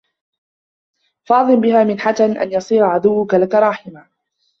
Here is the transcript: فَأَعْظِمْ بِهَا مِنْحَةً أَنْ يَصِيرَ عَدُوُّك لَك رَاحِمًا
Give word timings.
فَأَعْظِمْ 1.23 1.61
بِهَا 1.61 1.83
مِنْحَةً 1.83 2.15
أَنْ 2.19 2.51
يَصِيرَ 2.53 2.83
عَدُوُّك 2.85 3.33
لَك 3.33 3.55
رَاحِمًا 3.55 4.05